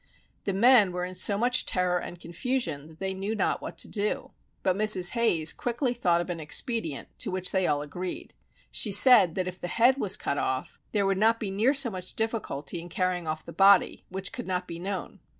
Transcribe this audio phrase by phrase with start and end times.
[0.45, 3.87] The men were in so much terror and confusion that they knew not what to
[3.87, 4.31] do;
[4.63, 5.11] but Mrs.
[5.11, 8.33] Hayes quickly thought of an expedient in which they all agreed.
[8.71, 11.91] She said that if the head was cut off, there would not be near so
[11.91, 15.19] much difficulty in carrying off the body, which could not be known.